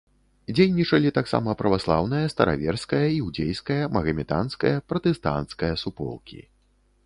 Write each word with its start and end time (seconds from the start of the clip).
Дзейнічалі 0.57 1.09
таксама 1.17 1.53
праваслаўная, 1.59 2.23
стараверская, 2.35 3.03
іудзейская, 3.19 3.79
магаметанская, 3.99 4.75
пратэстанцкая 4.91 5.73
суполкі. 5.87 6.39